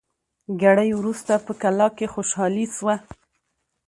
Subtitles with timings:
[0.61, 2.95] ګړی وروسته په کلا کي خوشالي سوه